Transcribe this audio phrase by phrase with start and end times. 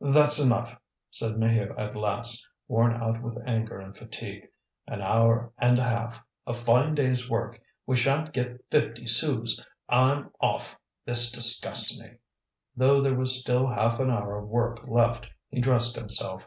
[0.00, 0.76] "That's enough,"
[1.12, 4.48] said Maheu at last, worn out with anger and fatigue.
[4.88, 6.20] "An hour and a half!
[6.44, 7.60] A fine day's work!
[7.86, 9.64] We shan't get fifty sous!
[9.88, 10.76] I'm off.
[11.04, 12.14] This disgusts me."
[12.74, 16.42] Though there was still half an hour of work left he dressed himself.